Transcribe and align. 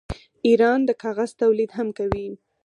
ایران 0.47 0.79
د 0.85 0.89
کاغذ 1.03 1.31
تولید 1.41 1.71
هم 1.77 1.87
کوي. 1.97 2.27